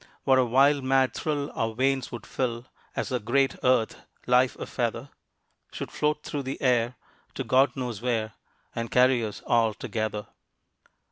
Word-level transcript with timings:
What 0.23 0.39
a 0.39 0.45
wild 0.45 0.83
mad 0.83 1.13
thrill 1.13 1.51
our 1.53 1.75
veins 1.75 2.11
would 2.11 2.25
fill 2.25 2.65
As 2.95 3.09
the 3.09 3.19
great 3.19 3.55
earth, 3.63 4.07
life 4.25 4.55
a 4.55 4.65
feather, 4.65 5.09
Should 5.71 5.91
float 5.91 6.23
through 6.23 6.41
the 6.41 6.59
air 6.59 6.95
to 7.35 7.43
God 7.43 7.75
knows 7.75 8.01
where, 8.01 8.33
And 8.73 8.89
carry 8.89 9.23
us 9.23 9.43
all 9.45 9.75
together. 9.75 10.25